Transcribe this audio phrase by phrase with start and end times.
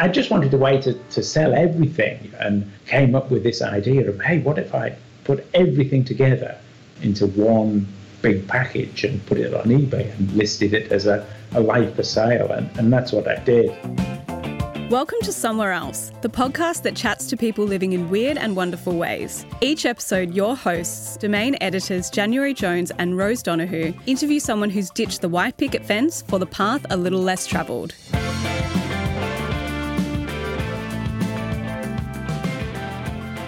[0.00, 4.08] I just wanted a way to, to sell everything and came up with this idea
[4.08, 6.58] of, hey, what if I put everything together
[7.02, 7.86] into one
[8.22, 12.02] big package and put it on eBay and listed it as a, a live for
[12.02, 12.50] sale?
[12.50, 13.68] And, and that's what I did.
[14.90, 18.96] Welcome to Somewhere Else, the podcast that chats to people living in weird and wonderful
[18.96, 19.44] ways.
[19.60, 25.20] Each episode, your hosts, domain editors January Jones and Rose Donahue, interview someone who's ditched
[25.20, 27.94] the white picket fence for the path a little less travelled.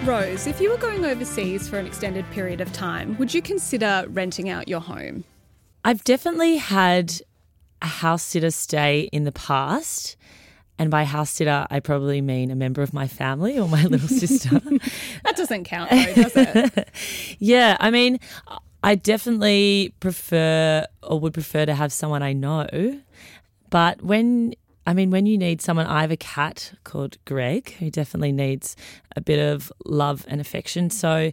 [0.05, 4.03] Rose, if you were going overseas for an extended period of time, would you consider
[4.09, 5.23] renting out your home?
[5.85, 7.21] I've definitely had
[7.81, 10.17] a house sitter stay in the past.
[10.77, 14.09] And by house sitter, I probably mean a member of my family or my little
[14.09, 14.59] sister.
[15.23, 16.89] that doesn't count, though, does it?
[17.39, 18.19] yeah, I mean,
[18.83, 22.67] I definitely prefer or would prefer to have someone I know.
[23.69, 24.53] But when,
[24.85, 28.75] I mean, when you need someone, I have a cat called Greg who definitely needs
[29.15, 30.89] a bit of love and affection.
[30.89, 31.31] So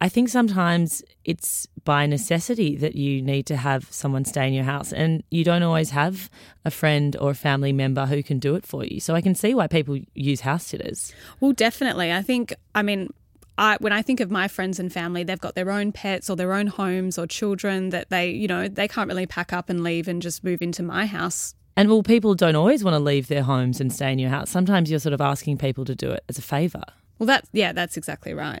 [0.00, 4.64] I think sometimes it's by necessity that you need to have someone stay in your
[4.64, 6.30] house, and you don't always have
[6.64, 9.00] a friend or a family member who can do it for you.
[9.00, 11.12] So I can see why people use house sitters.
[11.40, 12.12] Well, definitely.
[12.12, 13.12] I think, I mean,
[13.58, 16.36] I, when I think of my friends and family, they've got their own pets or
[16.36, 19.82] their own homes or children that they, you know, they can't really pack up and
[19.82, 21.54] leave and just move into my house.
[21.78, 24.50] And well, people don't always want to leave their homes and stay in your house.
[24.50, 26.82] Sometimes you're sort of asking people to do it as a favour.
[27.20, 28.60] Well, that yeah, that's exactly right.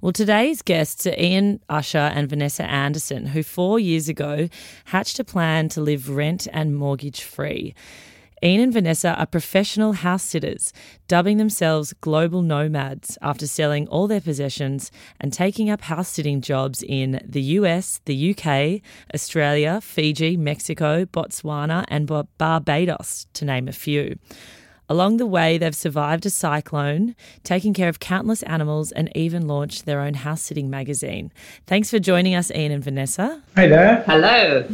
[0.00, 4.48] Well, today's guests are Ian Usher and Vanessa Anderson, who four years ago
[4.86, 7.72] hatched a plan to live rent and mortgage free.
[8.44, 10.74] Ian and Vanessa are professional house sitters,
[11.08, 16.82] dubbing themselves global nomads after selling all their possessions and taking up house sitting jobs
[16.82, 18.82] in the US, the UK,
[19.14, 22.06] Australia, Fiji, Mexico, Botswana, and
[22.36, 24.18] Barbados, to name a few.
[24.88, 29.84] Along the way, they've survived a cyclone, taken care of countless animals, and even launched
[29.84, 31.32] their own house sitting magazine.
[31.66, 33.42] Thanks for joining us, Ian and Vanessa.
[33.56, 34.04] Hey there.
[34.06, 34.64] Hello.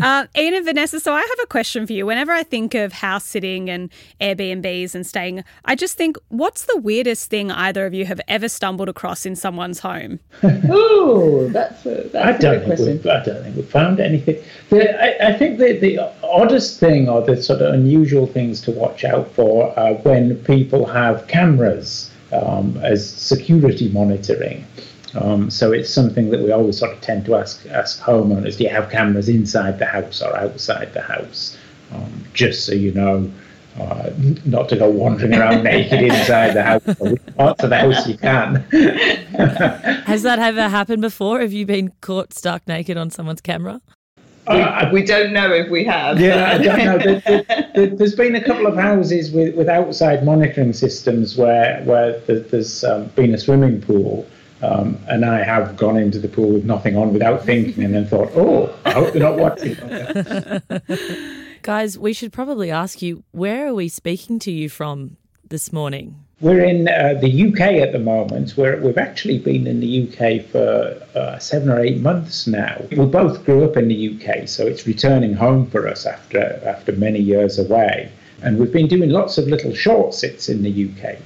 [0.00, 2.06] uh, Ian and Vanessa, so I have a question for you.
[2.06, 3.90] Whenever I think of house sitting and
[4.22, 8.48] Airbnbs and staying, I just think, what's the weirdest thing either of you have ever
[8.48, 10.18] stumbled across in someone's home?
[10.42, 13.10] oh, that's a, that's I don't think question.
[13.10, 14.42] I don't think we've found anything.
[14.70, 18.70] The, I, I think the, the oddest thing or the sort of unusual things to
[18.70, 24.64] watch out for uh, when people have cameras um, as security monitoring.
[25.14, 28.64] Um, so it's something that we always sort of tend to ask ask homeowners: Do
[28.64, 31.56] you have cameras inside the house or outside the house?
[31.92, 33.30] Um, just so you know.
[33.78, 34.10] Uh,
[34.44, 36.82] not to go wandering around naked inside the house.
[37.36, 38.56] Parts of the house you can.
[40.06, 41.40] Has that ever happened before?
[41.40, 43.80] Have you been caught stark naked on someone's camera?
[44.50, 46.20] Uh, we, we, don't know if we have.
[46.20, 46.98] Yeah, I don't know.
[46.98, 47.44] There,
[47.74, 52.84] there, there's been a couple of houses with, with outside monitoring systems where where there's
[52.84, 54.26] um, been a swimming pool,
[54.62, 58.06] um, and I have gone into the pool with nothing on without thinking, and then
[58.06, 59.76] thought, "Oh, I hope they're not watching."
[61.62, 65.16] Guys, we should probably ask you where are we speaking to you from
[65.48, 66.24] this morning?
[66.40, 68.56] We're in uh, the UK at the moment.
[68.56, 72.82] Where we've actually been in the UK for uh, seven or eight months now.
[72.90, 76.92] We both grew up in the UK, so it's returning home for us after after
[76.92, 78.10] many years away.
[78.42, 81.18] And we've been doing lots of little short sits in the UK,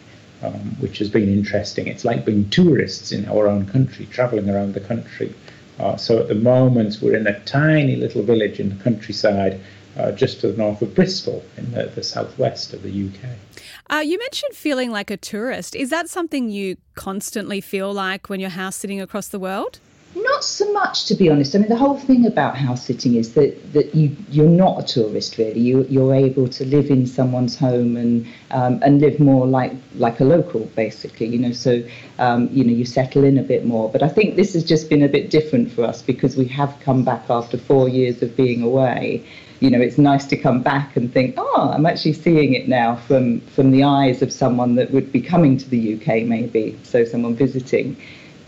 [0.42, 1.86] um, which has been interesting.
[1.86, 5.32] It's like being tourists in our own country, travelling around the country.
[5.78, 9.60] Uh, so at the moment, we're in a tiny little village in the countryside,
[9.96, 13.30] uh, just to the north of Bristol, in the, the southwest of the UK.
[13.90, 15.76] Uh, you mentioned feeling like a tourist.
[15.76, 19.78] Is that something you constantly feel like when you're house sitting across the world?
[20.16, 21.56] Not so much, to be honest.
[21.56, 24.86] I mean, the whole thing about house sitting is that, that you you're not a
[24.86, 25.58] tourist really.
[25.58, 30.20] You you're able to live in someone's home and um, and live more like like
[30.20, 31.26] a local, basically.
[31.26, 31.82] You know, so
[32.20, 33.90] um, you know you settle in a bit more.
[33.90, 36.78] But I think this has just been a bit different for us because we have
[36.78, 39.26] come back after four years of being away,
[39.64, 42.96] you know, it's nice to come back and think, oh, I'm actually seeing it now
[42.96, 47.02] from, from the eyes of someone that would be coming to the UK, maybe, so
[47.06, 47.96] someone visiting.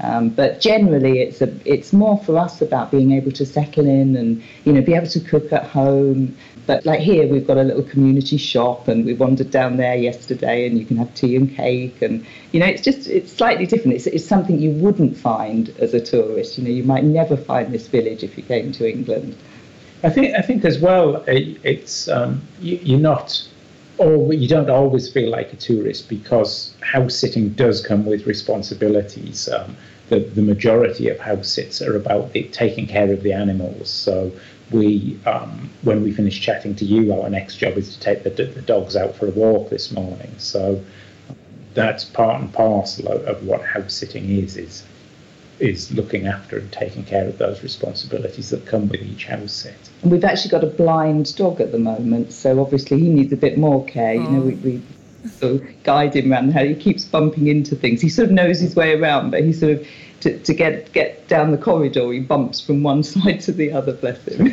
[0.01, 4.15] Um, but generally, it's a, it's more for us about being able to settle in
[4.15, 6.37] and you know be able to cook at home.
[6.67, 10.67] But like here, we've got a little community shop, and we wandered down there yesterday,
[10.67, 13.97] and you can have tea and cake, and you know it's just it's slightly different.
[13.97, 16.59] It's, it's something you wouldn't find as a tourist.
[16.59, 19.35] You know, you might never find this village if you came to England.
[20.03, 23.47] I think I think as well it, it's um, you, are not
[23.99, 29.49] or you don't always feel like a tourist because house sitting does come with responsibilities.
[29.49, 29.77] Um,
[30.09, 33.91] the, the majority of house sits are about the, taking care of the animals.
[33.91, 34.31] So
[34.71, 38.31] we, um, when we finish chatting to you, our next job is to take the,
[38.31, 40.33] the dogs out for a walk this morning.
[40.39, 40.85] So
[41.75, 44.85] that's part and parcel of, of what house sitting is, is
[45.59, 49.75] is looking after and taking care of those responsibilities that come with each house sit.
[50.03, 53.37] And we've actually got a blind dog at the moment, so obviously he needs a
[53.37, 54.15] bit more care.
[54.15, 54.83] You know, we, we
[55.29, 58.01] sort of guide him around how he keeps bumping into things.
[58.01, 59.87] He sort of knows his way around, but he sort of
[60.21, 63.93] to, to get get down the corridor, he bumps from one side to the other.
[63.93, 64.47] Bless him.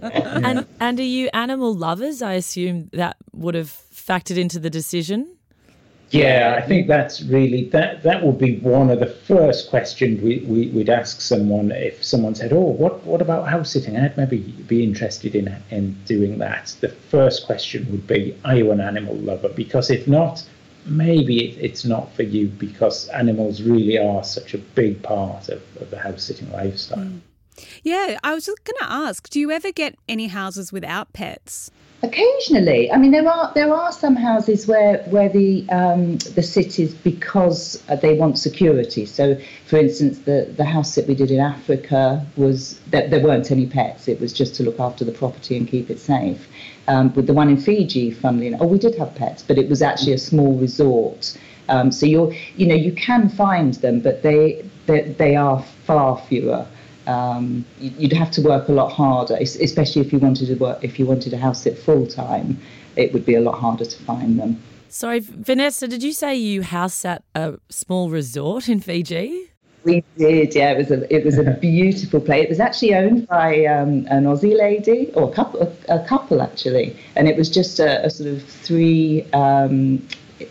[0.00, 2.22] and and are you animal lovers?
[2.22, 5.37] I assume that would have factored into the decision.
[6.10, 10.38] Yeah, I think that's really that that would be one of the first questions we,
[10.46, 13.96] we, would ask someone if someone said, Oh, what what about house sitting?
[13.96, 16.74] I'd maybe be interested in in doing that.
[16.80, 19.50] The first question would be, Are you an animal lover?
[19.50, 20.42] Because if not,
[20.86, 25.62] maybe it, it's not for you because animals really are such a big part of,
[25.80, 26.98] of the house sitting lifestyle.
[27.04, 27.20] Mm.
[27.82, 31.70] Yeah, I was just going to ask, do you ever get any houses without pets?
[32.00, 36.78] Occasionally, I mean, there are there are some houses where where the um, the sit
[36.78, 39.04] is because they want security.
[39.04, 39.36] So,
[39.66, 43.66] for instance, the the house that we did in Africa was that there weren't any
[43.66, 44.06] pets.
[44.06, 46.46] It was just to look after the property and keep it safe.
[46.86, 49.68] Um, with the one in Fiji, funnily enough, oh, we did have pets, but it
[49.68, 51.36] was actually a small resort.
[51.68, 56.16] Um, so you're you know you can find them, but they they, they are far
[56.28, 56.64] fewer
[57.08, 60.98] um, you'd have to work a lot harder, especially if you wanted to work if
[60.98, 62.60] you wanted a house sit full time.
[62.96, 64.60] It would be a lot harder to find them.
[64.88, 69.50] Sorry, Vanessa, did you say you house sat a small resort in Fiji?
[69.84, 70.72] We did, yeah.
[70.72, 72.44] It was a it was a beautiful place.
[72.44, 76.42] It was actually owned by um, an Aussie lady, or a couple, a, a couple
[76.42, 79.24] actually, and it was just a, a sort of three.
[79.32, 80.06] Um,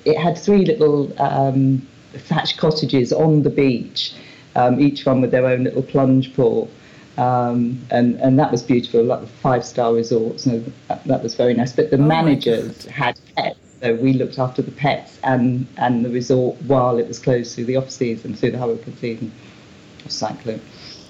[0.06, 4.13] it had three little um, thatched cottages on the beach,
[4.57, 6.69] um, each one with their own little plunge pool.
[7.18, 10.45] Um, and, and that was beautiful, like five star resorts.
[10.45, 11.71] And that, that, was very nice.
[11.71, 16.09] But the oh managers had pets, so we looked after the pets and, and the
[16.09, 19.31] resort while it was closed through the off season, through the hurricane season
[20.06, 20.62] of cyclone.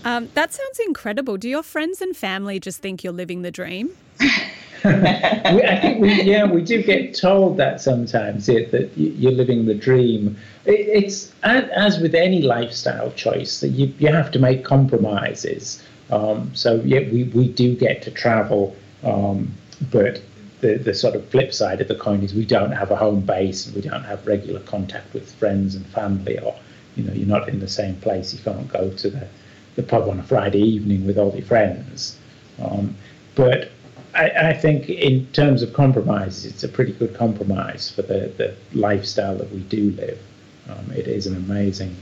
[0.05, 1.37] Um, that sounds incredible.
[1.37, 3.91] Do your friends and family just think you're living the dream?
[4.83, 9.73] I think we, yeah, we do get told that sometimes yeah, that you're living the
[9.73, 10.37] dream.
[10.65, 15.83] it's as with any lifestyle choice that you, you have to make compromises.
[16.11, 19.51] Um, so yeah, we, we do get to travel, um,
[19.91, 20.21] but
[20.61, 23.21] the, the sort of flip side of the coin is we don't have a home
[23.21, 26.55] base and we don't have regular contact with friends and family, or
[26.95, 28.33] you know, you're not in the same place.
[28.33, 29.27] You can't go to the,
[29.75, 32.17] the pub on a Friday evening with all your friends.
[32.59, 32.95] Um,
[33.35, 33.71] but
[34.17, 38.55] I, I, think in terms of compromises, it's a pretty good compromise for the, the
[38.73, 40.19] lifestyle that we do live.
[40.67, 41.95] Um, it is an amazing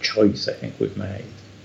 [0.00, 1.24] choice I think we've made.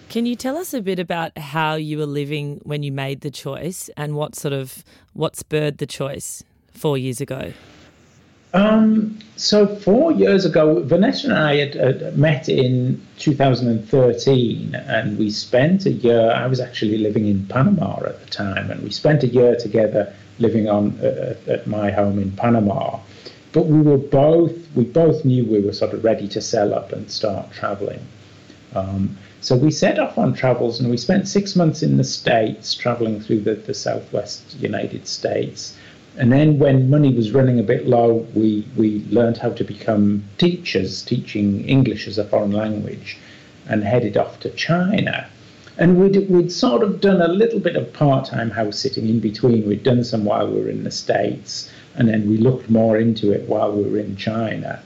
[0.09, 3.29] Can you tell us a bit about how you were living when you made the
[3.29, 7.51] choice and what sort of what spurred the choice four years ago?
[8.53, 15.29] Um, so four years ago, Vanessa and I had, had, met in 2013, and we
[15.29, 16.31] spent a year.
[16.31, 20.13] I was actually living in Panama at the time, and we spent a year together
[20.39, 22.99] living on uh, at my home in Panama.
[23.51, 26.91] But we were both we both knew we were sort of ready to sell up
[26.91, 28.05] and start traveling.
[28.75, 32.73] Um, so we set off on travels, and we spent six months in the States,
[32.73, 35.75] traveling through the, the Southwest United States
[36.17, 40.23] and then when money was running a bit low, we, we learned how to become
[40.39, 43.17] teachers, teaching English as a foreign language,
[43.69, 45.27] and headed off to China.
[45.77, 49.19] And we'd, we'd sort of done a little bit of part time house sitting in
[49.19, 49.67] between.
[49.67, 53.31] We'd done some while we were in the States, and then we looked more into
[53.31, 54.81] it while we were in China.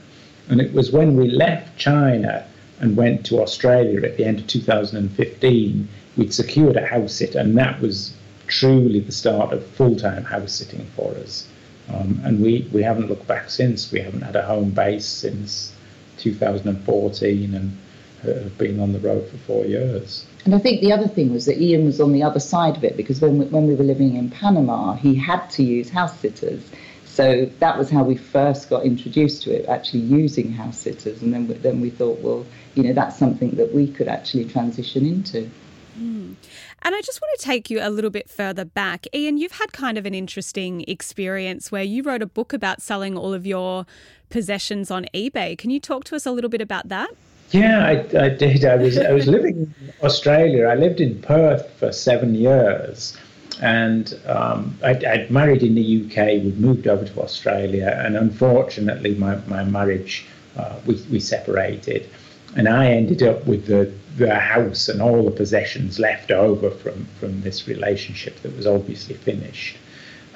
[0.50, 2.44] And it was when we left China
[2.78, 7.56] and went to Australia at the end of 2015, we'd secured a house sit, and
[7.56, 8.12] that was
[8.52, 11.46] truly the start of full time house sitting for us.
[11.88, 13.90] Um, and we, we haven't looked back since.
[13.90, 15.72] We haven't had a home base since
[16.18, 17.78] 2014 and
[18.22, 20.26] have been on the road for four years.
[20.44, 22.84] And I think the other thing was that Ian was on the other side of
[22.84, 26.18] it because when we, when we were living in Panama, he had to use house
[26.20, 26.62] sitters.
[27.06, 31.20] So that was how we first got introduced to it, actually using house sitters.
[31.22, 35.04] And then, then we thought, well, you know, that's something that we could actually transition
[35.04, 35.50] into.
[35.98, 36.34] Mm.
[36.82, 39.06] And I just want to take you a little bit further back.
[39.14, 43.16] Ian, you've had kind of an interesting experience where you wrote a book about selling
[43.16, 43.86] all of your
[44.30, 45.56] possessions on eBay.
[45.56, 47.10] Can you talk to us a little bit about that?
[47.50, 48.64] Yeah, I, I did.
[48.64, 50.66] I was I was living in Australia.
[50.66, 53.14] I lived in Perth for seven years,
[53.60, 56.42] and um, I'd, I'd, married in the UK.
[56.42, 60.24] We'd moved over to Australia, and unfortunately, my my marriage
[60.56, 62.08] uh, we we separated
[62.56, 67.06] and I ended up with the the house and all the possessions left over from,
[67.18, 69.76] from this relationship that was obviously finished.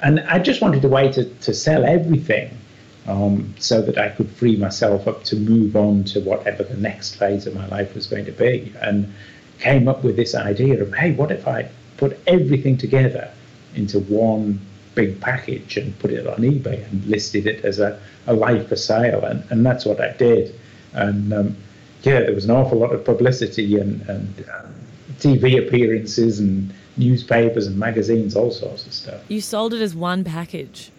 [0.01, 2.57] And I just wanted a way to, to sell everything
[3.07, 7.15] um, so that I could free myself up to move on to whatever the next
[7.15, 8.73] phase of my life was going to be.
[8.81, 9.13] And
[9.59, 13.31] came up with this idea of, hey, what if I put everything together
[13.75, 14.59] into one
[14.95, 18.75] big package and put it on eBay and listed it as a, a life for
[18.75, 19.23] sale?
[19.23, 20.53] And, and that's what I did.
[20.93, 21.57] And um,
[22.03, 24.65] yeah, there was an awful lot of publicity and, and uh,
[25.19, 29.21] TV appearances and newspapers and magazines, all sorts of stuff.
[29.27, 30.91] You sold it as one package.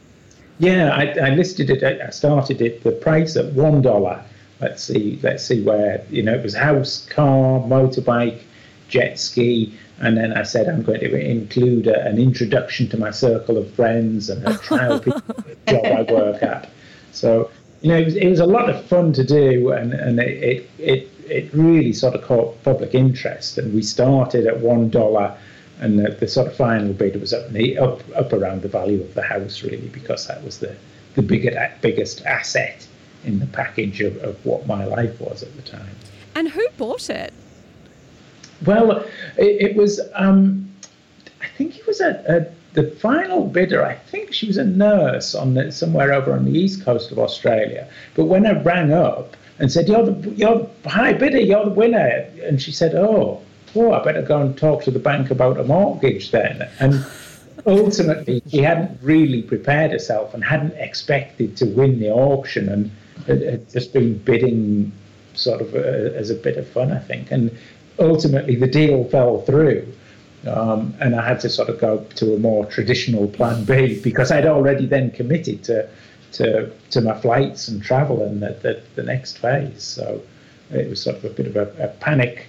[0.58, 1.82] Yeah, I, I listed it.
[1.82, 4.24] I started it the price at one dollar.
[4.60, 5.20] Let's see.
[5.22, 8.40] Let's see where you know it was house, car, motorbike,
[8.88, 13.12] jet ski, and then I said I'm going to include a, an introduction to my
[13.12, 14.98] circle of friends and a trial
[15.68, 16.70] job I work at.
[17.12, 20.18] So you know it was, it was a lot of fun to do, and and
[20.20, 23.58] it, it it really sort of caught public interest.
[23.58, 25.36] And we started at one dollar
[25.80, 29.14] and the, the, sort of final bid was up, up up around the value of
[29.14, 30.74] the house really because that was the
[31.14, 32.86] the biggest biggest asset
[33.24, 35.94] in the package of, of what my life was at the time.
[36.34, 37.32] And who bought it?
[38.64, 39.00] Well,
[39.36, 40.72] it, it was um,
[41.40, 43.84] I think it was a, a, the final bidder.
[43.84, 47.18] I think she was a nurse on the, somewhere over on the east coast of
[47.18, 47.88] Australia.
[48.14, 52.26] But when I rang up and said, "You're the you're high bidder, you're the winner,"
[52.42, 53.42] and she said, "Oh."
[53.76, 56.68] oh, I better go and talk to the bank about a mortgage then.
[56.80, 57.04] And
[57.66, 62.90] ultimately, she hadn't really prepared herself and hadn't expected to win the auction and
[63.26, 64.92] had, just been bidding
[65.34, 67.30] sort of uh, as a bit of fun, I think.
[67.30, 67.56] And
[67.98, 69.86] ultimately, the deal fell through.
[70.46, 74.30] Um, and I had to sort of go to a more traditional plan B because
[74.30, 75.88] I'd already then committed to
[76.32, 79.82] to, to my flights and travel and the, the, the next phase.
[79.82, 80.22] So
[80.70, 82.46] it was sort of a bit of a, a panic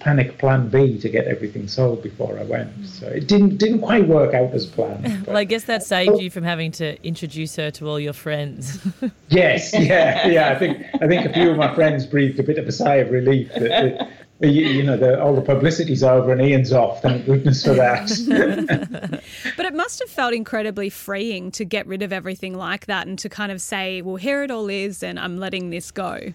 [0.00, 2.86] panic plan B to get everything sold before I went.
[2.86, 5.26] So it didn't didn't quite work out as planned.
[5.26, 8.86] well, I guess that saved you from having to introduce her to all your friends.
[9.30, 10.50] yes, yeah, yeah.
[10.50, 12.96] I think I think a few of my friends breathed a bit of a sigh
[12.96, 13.70] of relief that.
[13.70, 14.10] that
[14.46, 17.02] you, you, know, the, all the publicity's over and Ian's off.
[17.02, 18.08] Thank goodness for that.
[19.56, 23.18] but it must have felt incredibly freeing to get rid of everything like that and
[23.20, 26.32] to kind of say, well, here it all is, and I'm letting this go.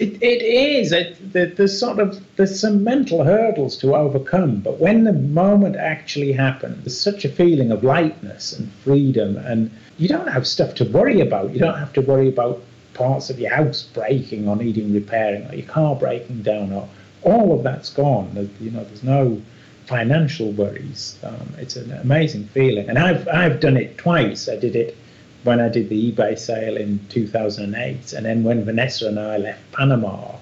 [0.00, 0.90] It, it is.
[0.90, 5.76] It, the, there's sort of there's some mental hurdles to overcome, but when the moment
[5.76, 10.74] actually happens, there's such a feeling of lightness and freedom, and you don't have stuff
[10.76, 11.52] to worry about.
[11.52, 12.60] You don't have to worry about
[12.94, 16.88] parts of your house breaking or needing repairing, or your car breaking down, or
[17.24, 18.50] all of that's gone.
[18.60, 19.40] You know, there's no
[19.86, 21.18] financial worries.
[21.22, 24.48] Um, it's an amazing feeling, and I've I've done it twice.
[24.48, 24.96] I did it
[25.42, 29.60] when I did the eBay sale in 2008, and then when Vanessa and I left
[29.72, 30.36] Panama,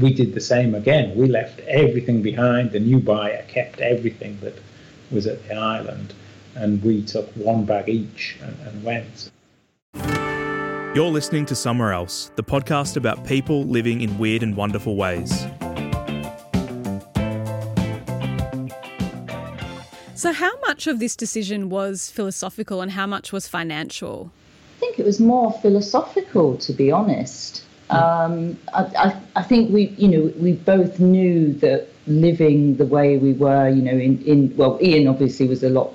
[0.00, 1.16] we did the same again.
[1.16, 2.72] We left everything behind.
[2.72, 4.54] The new buyer kept everything that
[5.10, 6.14] was at the island,
[6.54, 9.30] and we took one bag each and, and went.
[10.94, 15.46] You're listening to Somewhere Else, the podcast about people living in weird and wonderful ways.
[20.26, 24.32] So, how much of this decision was philosophical and how much was financial?
[24.76, 27.62] I think it was more philosophical, to be honest.
[27.90, 33.18] Um, I, I, I, think we, you know, we both knew that living the way
[33.18, 35.94] we were, you know, in, in well, Ian obviously was a lot,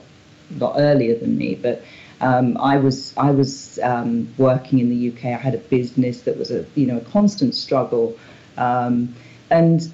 [0.56, 1.84] lot earlier than me, but
[2.22, 5.26] um, I was I was um, working in the UK.
[5.26, 8.18] I had a business that was a you know a constant struggle,
[8.56, 9.14] um,
[9.50, 9.92] and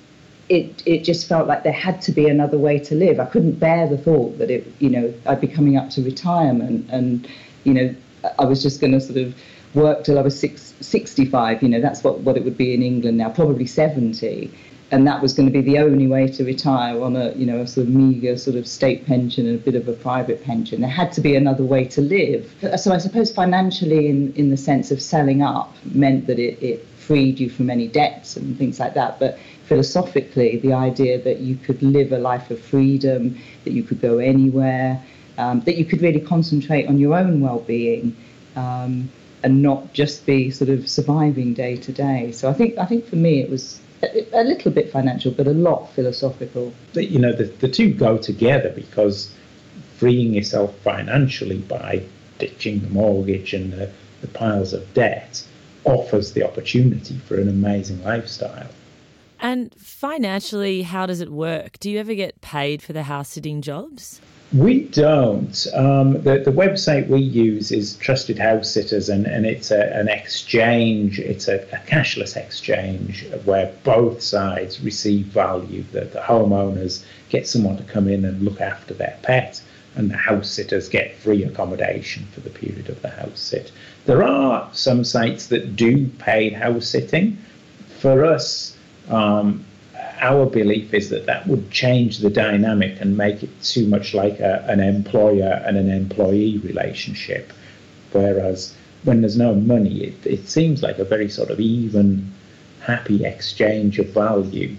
[0.50, 3.20] it it just felt like there had to be another way to live.
[3.20, 6.89] I couldn't bear the thought that it, you know, I'd be coming up to retirement
[6.89, 7.27] and,
[7.63, 7.96] you know,
[8.39, 9.36] I was just going to sort of
[9.74, 11.62] work till I was six, 65.
[11.62, 14.51] You know, that's what, what it would be in England now, probably 70.
[14.89, 17.60] And that was going to be the only way to retire on a, you know,
[17.60, 20.80] a sort of meagre sort of state pension and a bit of a private pension.
[20.80, 22.50] There had to be another way to live.
[22.77, 26.88] So I suppose financially, in, in the sense of selling up, meant that it, it
[27.08, 29.20] freed you from any debts and things like that.
[29.20, 29.38] But
[29.68, 34.18] philosophically the idea that you could live a life of freedom, that you could go
[34.18, 35.02] anywhere,
[35.38, 38.16] um, that you could really concentrate on your own well-being.
[38.56, 39.10] Um,
[39.44, 42.32] and not just be sort of surviving day to day.
[42.32, 45.48] So I think I think for me it was a, a little bit financial, but
[45.48, 46.74] a lot philosophical.
[46.94, 49.32] You know, the, the two go together because
[49.98, 52.04] freeing yourself financially by
[52.40, 55.44] ditching the mortgage and the, the piles of debt
[55.86, 58.70] offers the opportunity for an amazing lifestyle.
[59.39, 61.79] And financially, how does it work?
[61.79, 64.20] Do you ever get paid for the house sitting jobs?
[64.53, 65.67] We don't.
[65.74, 70.08] Um, the, the website we use is Trusted House Sitters, and, and it's a, an
[70.08, 75.84] exchange, it's a, a cashless exchange where both sides receive value.
[75.91, 79.62] The, the homeowners get someone to come in and look after their pet,
[79.96, 83.74] and the house sitters get free accommodation for the period of the house sit.
[84.06, 87.38] There are some sites that do paid house sitting.
[88.00, 88.77] For us,
[89.10, 89.66] um,
[90.20, 94.40] our belief is that that would change the dynamic and make it too much like
[94.40, 97.54] a, an employer and an employee relationship.
[98.12, 102.34] Whereas when there's no money, it, it seems like a very sort of even,
[102.82, 104.76] happy exchange of value.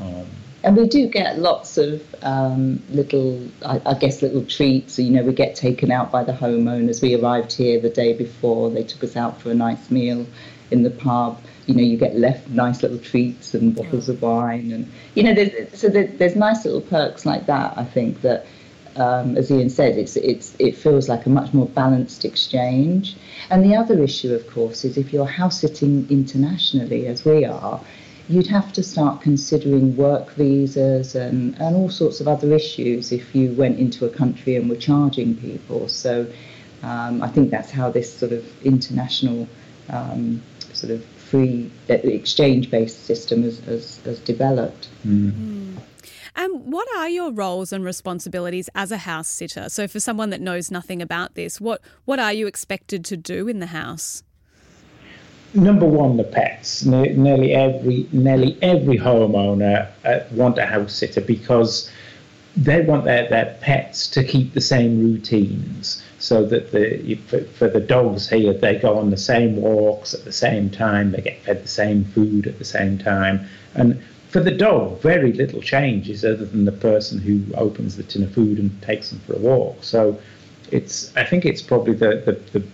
[0.00, 0.26] Um,
[0.64, 4.98] and we do get lots of um, little, I, I, guess, little treats.
[4.98, 7.02] You know, we get taken out by the homeowners.
[7.02, 8.70] We arrived here the day before.
[8.70, 10.26] They took us out for a nice meal
[10.70, 14.72] in the pub you know, you get left nice little treats and bottles of wine,
[14.72, 17.76] and you know, there's, so there's nice little perks like that.
[17.76, 18.46] I think that,
[18.96, 23.16] um, as Ian said, it's it's it feels like a much more balanced exchange.
[23.50, 27.80] And the other issue, of course, is if you're house sitting internationally, as we are,
[28.28, 33.34] you'd have to start considering work visas and, and all sorts of other issues if
[33.34, 35.88] you went into a country and were charging people.
[35.88, 36.26] So
[36.82, 39.48] um, I think that's how this sort of international
[39.88, 44.88] um, sort of free uh, exchange-based system has, has, has developed.
[45.06, 45.32] Mm.
[45.32, 45.76] Mm.
[46.34, 49.68] And what are your roles and responsibilities as a house sitter?
[49.68, 53.48] So, for someone that knows nothing about this, what what are you expected to do
[53.48, 54.22] in the house?
[55.54, 56.84] Number one, the pets.
[56.84, 61.90] nearly every nearly every homeowner uh, want a house sitter because
[62.56, 67.68] they want their, their pets to keep the same routines so that the for, for,
[67.68, 71.42] the dogs here they go on the same walks at the same time they get
[71.42, 76.24] fed the same food at the same time and for the dog very little changes
[76.24, 79.38] other than the person who opens the tin of food and takes them for a
[79.38, 80.18] walk so
[80.70, 82.66] it's i think it's probably the, the, the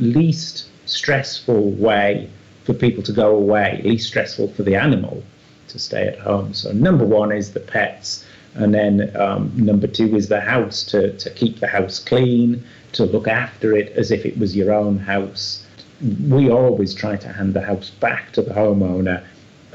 [0.00, 2.28] least stressful way
[2.64, 5.22] for people to go away least stressful for the animal
[5.68, 8.24] to stay at home so number one is the pets
[8.56, 13.04] and then um, number two is the house to, to keep the house clean to
[13.04, 15.64] look after it as if it was your own house.
[16.28, 19.22] We always try to hand the house back to the homeowner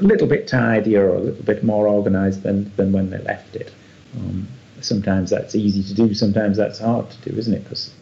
[0.00, 3.54] a little bit tidier or a little bit more organized than, than when they left
[3.54, 3.72] it.
[4.16, 4.48] Um,
[4.80, 7.62] sometimes that's easy to do, sometimes that's hard to do, isn't it?
[7.62, 7.92] Because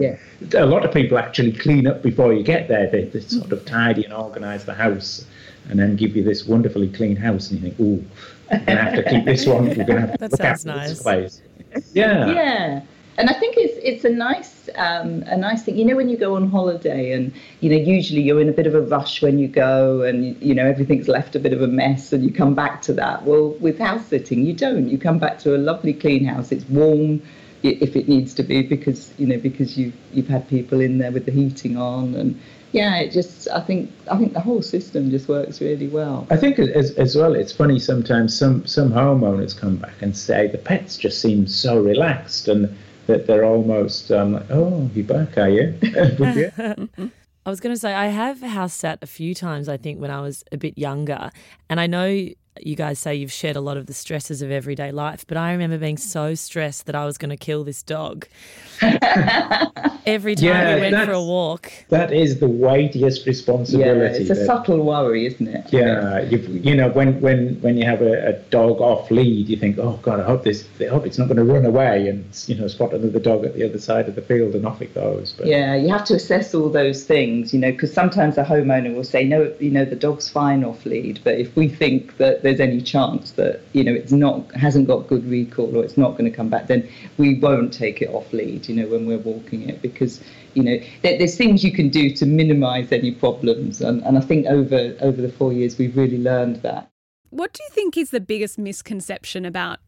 [0.00, 0.16] yeah.
[0.54, 2.88] a lot of people actually clean up before you get there.
[2.90, 5.24] They, they sort of tidy and organize the house
[5.68, 8.04] and then give you this wonderfully clean house, and you think, oh,
[8.50, 9.66] we're going to have to keep this one.
[9.66, 10.88] We're going to have to that look after nice.
[10.90, 11.42] this place.
[11.92, 12.26] Yeah.
[12.32, 12.82] Yeah
[13.20, 15.76] and I think it's it's a nice um, a nice thing.
[15.76, 18.66] You know, when you go on holiday, and you know, usually you're in a bit
[18.66, 21.66] of a rush when you go, and you know everything's left a bit of a
[21.66, 23.24] mess, and you come back to that.
[23.24, 24.88] Well, with house sitting, you don't.
[24.88, 26.50] You come back to a lovely clean house.
[26.50, 27.22] It's warm
[27.62, 31.12] if it needs to be because you know because you've you've had people in there
[31.12, 32.40] with the heating on and
[32.72, 36.26] yeah, it just I think I think the whole system just works really well.
[36.30, 40.46] I think as, as well, it's funny sometimes some some homeowners come back and say
[40.46, 45.36] the pets just seem so relaxed and that they're almost um, like, oh, you back,
[45.36, 45.74] are you?
[47.46, 50.10] I was going to say, I have house sat a few times, I think, when
[50.10, 51.30] I was a bit younger.
[51.68, 52.28] And I know
[52.66, 55.52] you guys say you've shed a lot of the stresses of everyday life, but I
[55.52, 58.26] remember being so stressed that I was going to kill this dog.
[60.06, 61.70] Every time yeah, we went for a walk.
[61.90, 64.14] That is the weightiest responsibility.
[64.14, 65.72] Yeah, it's a that, subtle worry, isn't it?
[65.72, 69.56] Yeah, you, you know, when, when, when you have a, a, dog off lead, you
[69.56, 72.24] think, oh God, I hope this, I hope it's not going to run away and
[72.46, 74.94] you know spot another dog at the other side of the field, and off it
[74.94, 75.34] goes.
[75.36, 78.94] But yeah, you have to assess all those things, you know, because sometimes a homeowner
[78.94, 82.42] will say, no, you know, the dog's fine off lead, but if we think that
[82.50, 86.12] there's any chance that you know it's not hasn't got good recall or it's not
[86.12, 88.68] going to come back, then we won't take it off lead.
[88.68, 90.20] You know, when we're walking it because
[90.54, 94.20] you know there, there's things you can do to minimise any problems, and, and I
[94.20, 96.90] think over over the four years we've really learned that.
[97.30, 99.78] What do you think is the biggest misconception about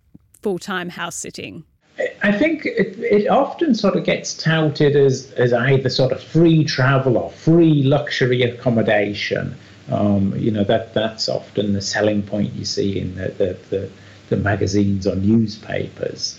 [0.40, 1.64] full time house sitting?
[2.22, 6.64] I think it, it, often sort of gets touted as, as either sort of free
[6.64, 9.54] travel or free luxury accommodation.
[9.90, 13.90] Um, you know that that's often the selling point you see in the, the, the,
[14.28, 16.38] the magazines or newspapers,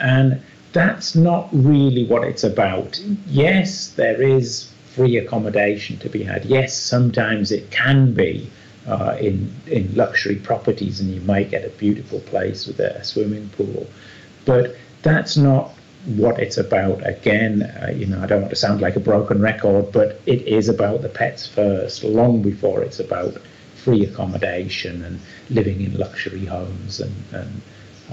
[0.00, 0.40] and
[0.72, 2.98] that's not really what it's about.
[3.26, 6.44] Yes, there is free accommodation to be had.
[6.46, 8.50] Yes, sometimes it can be
[8.86, 13.48] uh, in in luxury properties, and you might get a beautiful place with a swimming
[13.50, 13.86] pool,
[14.44, 15.72] but that's not
[16.06, 17.06] what it's about.
[17.06, 20.42] Again, uh, you know, I don't want to sound like a broken record, but it
[20.42, 23.36] is about the pets first, long before it's about
[23.76, 27.62] free accommodation and living in luxury homes and, and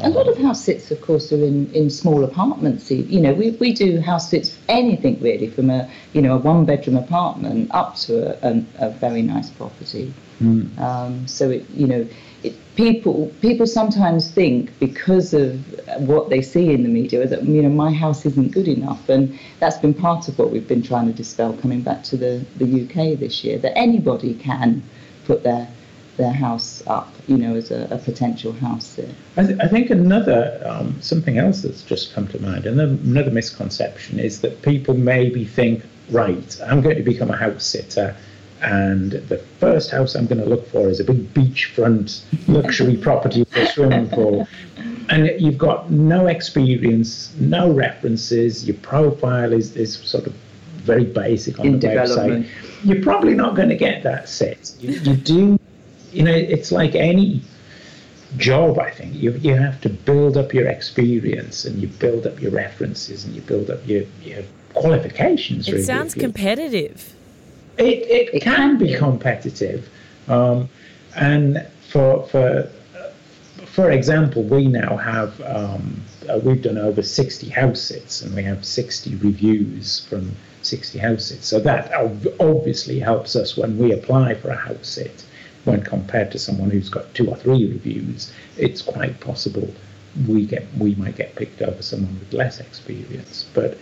[0.02, 2.90] A lot of house sits, of course, are in, in small apartments.
[2.90, 6.66] You know, we, we do house sits anything really, from a you know a one
[6.66, 10.14] bedroom apartment up to a, a, a very nice property.
[10.42, 10.78] Mm.
[10.80, 12.08] Um, so it you know
[12.44, 15.60] it, people people sometimes think because of
[16.08, 19.38] what they see in the media that you know my house isn't good enough, and
[19.60, 22.84] that's been part of what we've been trying to dispel coming back to the the
[22.84, 24.82] UK this year that anybody can
[25.26, 25.68] put their
[26.20, 29.10] their house up, you know, as a, a potential house there.
[29.38, 33.32] I, th- I think another um, something else that's just come to mind, and another
[33.32, 38.16] misconception is that people maybe think, right, I'm going to become a house sitter
[38.62, 43.40] and the first house I'm going to look for is a big beachfront luxury property
[43.42, 44.48] with a swimming pool.
[45.10, 50.34] And you've got no experience, no references, your profile is, is sort of
[50.80, 52.48] very basic on In the website.
[52.84, 54.72] You're probably not going to get that set.
[54.80, 55.60] You, you do,
[56.12, 57.42] you know, it's like any
[58.38, 59.16] job, I think.
[59.16, 63.34] You, you have to build up your experience and you build up your references and
[63.34, 64.44] you build up your, your
[64.74, 65.68] qualifications.
[65.68, 67.16] It really, sounds competitive.
[67.80, 69.90] It, it, it can be competitive.
[70.28, 70.68] Um,
[71.16, 72.70] and for, for,
[73.66, 78.44] for example, we now have, um, uh, we've done over 60 house sits and we
[78.44, 81.48] have 60 reviews from 60 house sits.
[81.48, 81.94] So that
[82.42, 85.26] obviously helps us when we apply for a house sit.
[85.64, 89.74] When compared to someone who's got two or three reviews, it's quite possible
[90.28, 93.46] we get we might get picked over someone with less experience.
[93.54, 93.78] But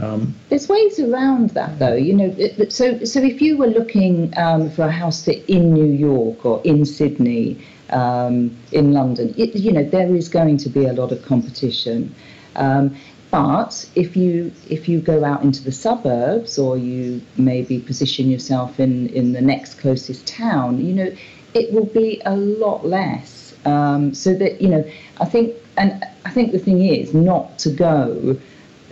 [0.00, 1.94] um, There's ways around that, though.
[1.94, 5.86] You know, so so if you were looking um, for a house sit in New
[5.90, 7.58] York or in Sydney,
[7.90, 12.14] um, in London, it, you know, there is going to be a lot of competition.
[12.56, 12.96] Um,
[13.30, 18.78] but if you if you go out into the suburbs or you maybe position yourself
[18.78, 21.16] in in the next closest town, you know,
[21.54, 23.54] it will be a lot less.
[23.64, 24.84] Um, so that you know,
[25.20, 28.38] I think, and I think the thing is not to go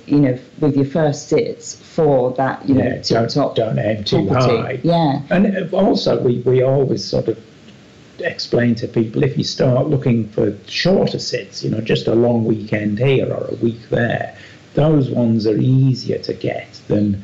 [0.06, 3.56] you know, with your first sits for that, you know, yeah, tip top.
[3.56, 4.56] Don't aim too property.
[4.56, 4.80] high.
[4.82, 5.22] Yeah.
[5.30, 7.42] And also, we, we always sort of
[8.18, 12.44] explain to people if you start looking for shorter sits, you know, just a long
[12.44, 14.36] weekend here or a week there,
[14.74, 17.22] those ones are easier to get than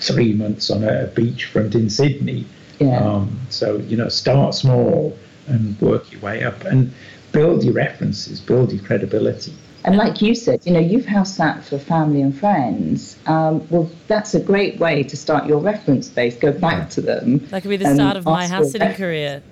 [0.00, 2.46] three months on a beachfront in Sydney.
[2.78, 2.98] Yeah.
[2.98, 6.92] Um, so, you know, start small and work your way up and
[7.32, 9.54] build your references, build your credibility.
[9.84, 13.16] And like you said, you know, you've house sat for family and friends.
[13.26, 16.36] Um, well, that's a great way to start your reference base.
[16.36, 17.38] Go back to them.
[17.48, 19.42] That could be the start of my house sitting career.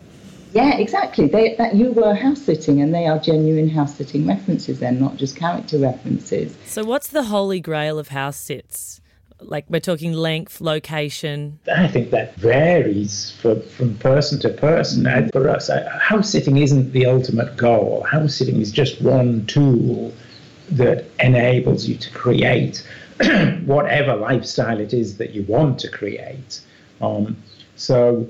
[0.53, 1.27] Yeah, exactly.
[1.27, 4.81] They, that you were house sitting, and they are genuine house sitting references.
[4.81, 6.57] They're not just character references.
[6.67, 9.01] So, what's the holy grail of house sits?
[9.41, 11.59] Like we're talking length, location.
[11.75, 15.05] I think that varies for, from person to person.
[15.31, 15.71] For us,
[16.01, 18.03] house sitting isn't the ultimate goal.
[18.05, 20.13] House sitting is just one tool
[20.71, 22.87] that enables you to create
[23.65, 26.61] whatever lifestyle it is that you want to create.
[27.01, 27.37] Um,
[27.77, 28.29] so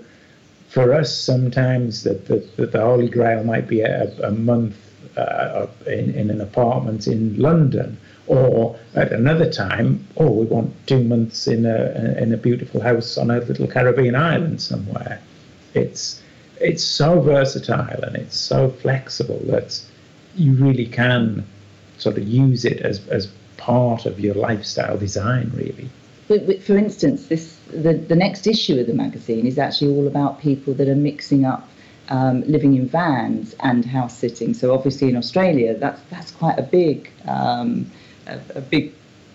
[0.68, 4.76] for us, sometimes the, the, the Holy Grail might be a, a month
[5.16, 11.02] uh, in, in an apartment in London, or at another time, oh, we want two
[11.02, 15.20] months in a in a beautiful house on a little Caribbean island somewhere.
[15.74, 16.22] It's
[16.60, 19.80] it's so versatile and it's so flexible that
[20.34, 21.46] you really can
[21.98, 25.88] sort of use it as, as part of your lifestyle design, really.
[26.60, 30.74] For instance, this the, the next issue of the magazine is actually all about people
[30.74, 31.68] that are mixing up
[32.08, 34.54] um, living in vans and house sitting.
[34.54, 37.90] So obviously in Australia, that's that's quite a big um,
[38.26, 38.92] a, a, big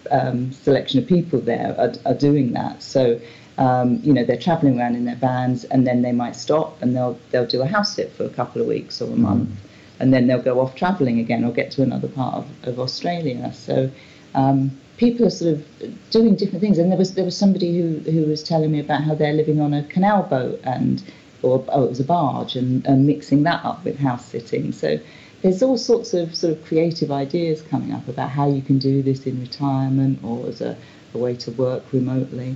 [0.09, 2.81] um, selection of people there are, are doing that.
[2.83, 3.19] So
[3.57, 6.95] um, you know they're travelling around in their vans, and then they might stop and
[6.95, 9.49] they'll they'll do a house sit for a couple of weeks or a month.
[9.49, 9.67] Mm
[10.01, 13.53] and then they'll go off travelling again or get to another part of, of Australia.
[13.53, 13.89] So
[14.33, 15.65] um, people are sort of
[16.09, 16.79] doing different things.
[16.79, 19.61] And there was there was somebody who, who was telling me about how they're living
[19.61, 21.03] on a canal boat and
[21.43, 24.71] or oh it was a barge and, and mixing that up with house sitting.
[24.71, 24.99] So
[25.41, 29.01] there's all sorts of sort of creative ideas coming up about how you can do
[29.01, 30.77] this in retirement or as a,
[31.13, 32.55] a way to work remotely.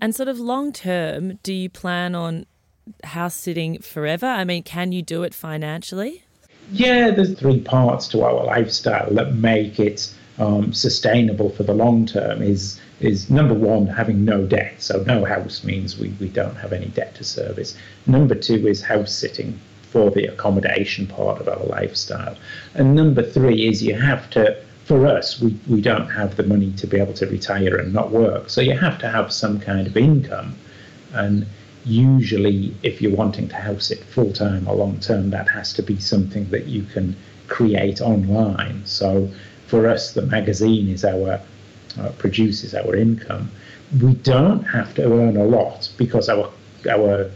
[0.00, 2.46] And sort of long term, do you plan on
[3.02, 4.26] house sitting forever?
[4.26, 6.24] I mean, can you do it financially?
[6.70, 12.06] Yeah, there's three parts to our lifestyle that make it um, sustainable for the long
[12.06, 12.42] term.
[12.42, 14.74] Is is number one having no debt.
[14.78, 17.76] So no house means we, we don't have any debt to service.
[18.06, 19.58] Number two is house sitting
[19.94, 22.36] for the accommodation part of our lifestyle.
[22.74, 26.70] And number three is you have to for us, we, we don't have the money
[26.72, 28.50] to be able to retire and not work.
[28.50, 30.56] So you have to have some kind of income.
[31.14, 31.46] And
[31.84, 35.82] usually if you're wanting to house it full time or long term, that has to
[35.82, 38.84] be something that you can create online.
[38.84, 39.30] So
[39.68, 41.40] for us, the magazine is our
[41.98, 43.50] uh, produces our income.
[44.02, 46.50] We don't have to earn a lot because our
[46.90, 47.30] our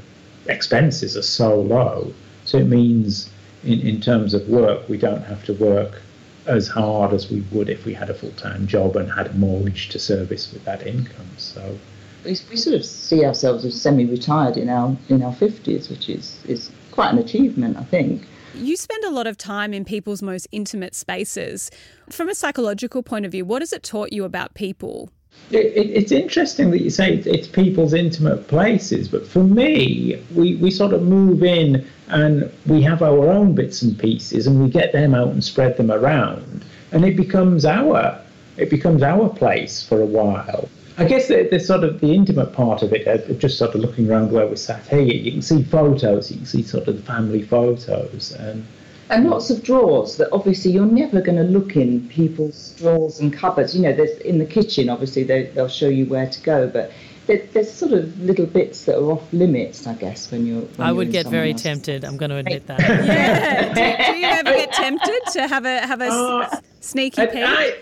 [0.49, 2.13] expenses are so low.
[2.49, 3.29] So it means
[3.63, 6.01] in, in terms of work, we don't have to work
[6.47, 9.35] as hard as we would if we had a full time job and had a
[9.35, 11.29] mortgage to service with that income.
[11.37, 11.79] So
[12.25, 16.09] we, we sort of see ourselves as semi retired in our in our fifties, which
[16.09, 18.23] is, is quite an achievement, I think.
[18.55, 21.71] You spend a lot of time in people's most intimate spaces.
[22.09, 25.11] From a psychological point of view, what has it taught you about people?
[25.51, 30.57] It, it, it's interesting that you say it's people's intimate places, but for me, we,
[30.57, 34.69] we sort of move in and we have our own bits and pieces and we
[34.69, 38.21] get them out and spread them around, and it becomes our
[38.59, 40.69] it becomes our place for a while.
[40.99, 43.81] I guess the, the sort of the intimate part of it, uh, just sort of
[43.81, 46.97] looking around where we're sat here, you can see photos, you can see sort of
[46.97, 48.67] the family photos, and
[49.11, 53.33] and lots of drawers that obviously you're never going to look in people's drawers and
[53.33, 53.75] cupboards.
[53.75, 56.93] You know, there's in the kitchen, obviously they, they'll show you where to go, but
[57.27, 60.63] there, there's sort of little bits that are off limits, I guess, when you're.
[60.63, 61.63] When I you're would get very else's.
[61.63, 62.05] tempted.
[62.05, 62.81] I'm going to admit that.
[62.81, 63.75] Yeah.
[64.07, 67.45] do, do you ever get tempted to have a have a s- Uh, sneaky peek?
[67.45, 67.77] I,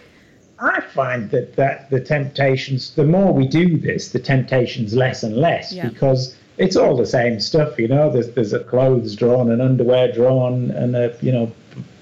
[0.59, 5.37] I find that, that the temptations, the more we do this, the temptations less and
[5.37, 5.89] less Yeah.
[5.91, 8.11] because it's all the same stuff, you know.
[8.11, 11.53] There's there's a clothes drawn, and underwear drawn, and a you know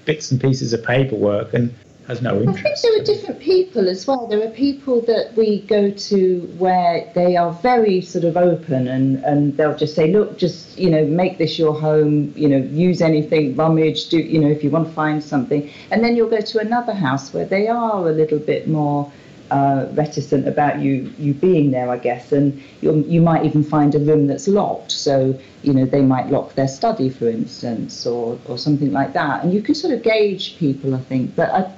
[0.05, 1.73] bits and pieces of paperwork, and
[2.07, 2.83] has no I think interest.
[2.83, 4.27] there are different people as well.
[4.27, 9.23] There are people that we go to where they are very sort of open and,
[9.23, 13.01] and they'll just say, look, just, you know, make this your home, you know, use
[13.01, 15.69] anything, rummage, do, you know, if you want to find something.
[15.91, 19.11] And then you'll go to another house where they are a little bit more
[19.51, 22.31] uh, reticent about you you being there, I guess.
[22.31, 24.91] And you might even find a room that's locked.
[24.91, 29.43] So, you know, they might lock their study, for instance, or, or something like that.
[29.43, 31.35] And you can sort of gauge people, I think.
[31.35, 31.73] But I,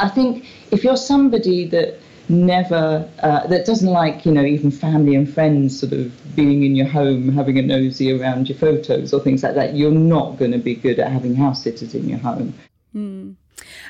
[0.00, 5.14] I think if you're somebody that never uh, that doesn't like you know even family
[5.14, 9.20] and friends sort of being in your home having a nosy around your photos or
[9.20, 12.18] things like that you're not going to be good at having house sitters in your
[12.18, 12.54] home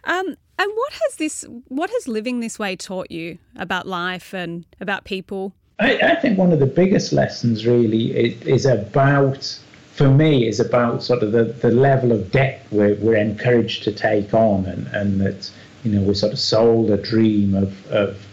[0.02, 4.64] Um, and what has this, what has living this way taught you about life and
[4.80, 5.52] about people?
[5.80, 9.58] I, I think one of the biggest lessons really is, about,
[9.92, 13.92] for me, is about sort of the, the level of debt we're, we're encouraged to
[13.92, 15.50] take on, and, and that
[15.82, 18.26] you know we're sort of sold a dream of, of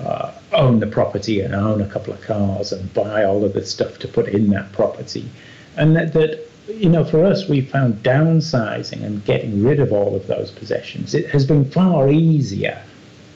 [0.00, 3.64] uh, own the property and own a couple of cars and buy all of the
[3.66, 5.28] stuff to put in that property,
[5.76, 10.14] and that, that you know for us we found downsizing and getting rid of all
[10.16, 12.82] of those possessions it has been far easier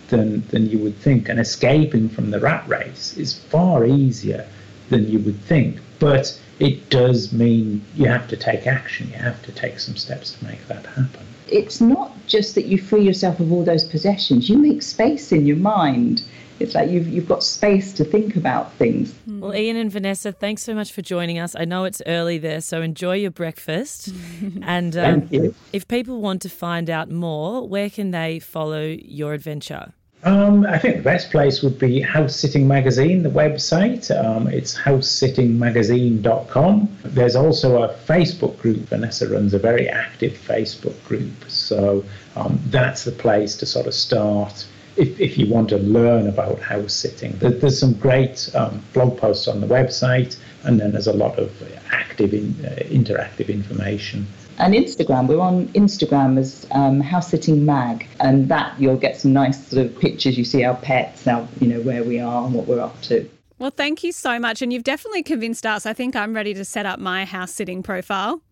[0.09, 4.47] than than you would think, and escaping from the rat race is far easier
[4.91, 5.79] than you would think.
[5.99, 9.09] But it does mean you have to take action.
[9.09, 11.27] You have to take some steps to make that happen.
[11.49, 15.47] it's not just that you free yourself of all those possessions you make space in
[15.47, 16.23] your mind
[16.61, 20.63] it's like you've, you've got space to think about things Well, Ian and Vanessa, thanks
[20.63, 21.55] so much for joining us.
[21.57, 24.13] I know it's early there, so enjoy your breakfast.
[24.63, 25.55] and um, Thank you.
[25.73, 29.93] if people want to find out more, where can they follow your adventure?
[30.25, 34.11] Um, I think the best place would be House Sitting Magazine, the website.
[34.13, 36.99] Um, it's housesittingmagazine.com.
[37.05, 38.79] There's also a Facebook group.
[38.89, 41.49] Vanessa runs a very active Facebook group.
[41.49, 44.67] So um, that's the place to sort of start
[44.99, 47.33] if, if you want to learn about house sitting.
[47.39, 51.39] There, there's some great um, blog posts on the website, and then there's a lot
[51.39, 51.51] of
[51.93, 54.27] active, in, uh, interactive information.
[54.59, 55.29] and Instagram.
[55.29, 59.87] We're on Instagram as um, House Sitting Mag, and that you'll get some nice sort
[59.87, 60.37] of pictures.
[60.37, 63.29] You see our pets, our you know where we are and what we're up to.
[63.59, 64.63] Well, thank you so much.
[64.63, 65.85] And you've definitely convinced us.
[65.87, 68.43] I think I'm ready to set up my house sitting profile.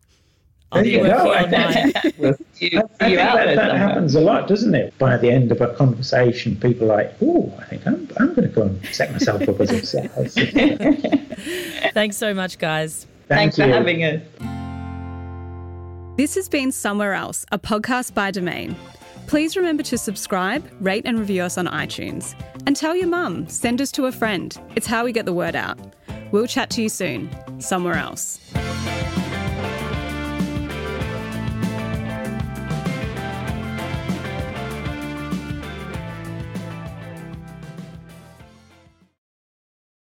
[0.73, 1.33] I'll There you go.
[1.33, 2.35] I think- mine.
[2.59, 4.97] You, I see think you that, that happens a lot, doesn't it?
[4.99, 8.49] By the end of a conversation, people are like, oh, I think I'm, I'm going
[8.49, 10.35] to go and set myself up as a sales.
[11.93, 13.07] Thanks so much, guys.
[13.29, 13.65] Thank Thanks you.
[13.65, 14.23] for having us.
[16.17, 18.75] This has been Somewhere Else, a podcast by Domain.
[19.27, 22.35] Please remember to subscribe, rate, and review us on iTunes.
[22.67, 24.59] And tell your mum, send us to a friend.
[24.77, 25.79] It's how we get the word out.
[26.33, 27.29] We'll chat to you soon,
[27.61, 28.41] somewhere else.